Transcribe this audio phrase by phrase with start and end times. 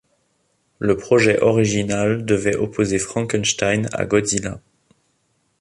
[0.79, 4.59] Le projet original devait opposer Frankenstein à Godzilla.